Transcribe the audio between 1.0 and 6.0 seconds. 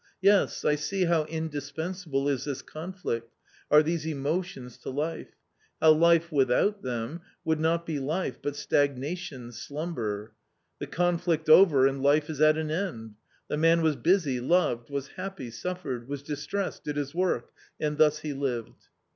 how indispensable is this conflict, are these emotions to life; how